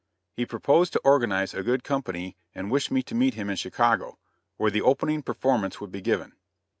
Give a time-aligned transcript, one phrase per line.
[0.35, 4.17] He proposed to organize a good company, and wished me to meet him in Chicago,
[4.57, 6.33] where the opening performance would be given.